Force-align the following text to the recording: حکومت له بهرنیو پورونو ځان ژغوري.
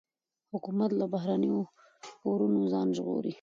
حکومت 0.53 0.91
له 0.99 1.05
بهرنیو 1.13 1.59
پورونو 2.21 2.59
ځان 2.73 2.87
ژغوري. 2.97 3.29